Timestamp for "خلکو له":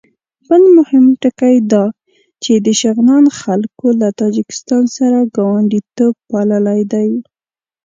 3.39-4.07